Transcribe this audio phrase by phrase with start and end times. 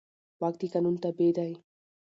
[0.41, 1.53] واک د قانون تابع دی.